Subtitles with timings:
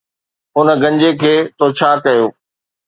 [0.57, 2.25] ان گنجي کي تو ڇا ڪيو؟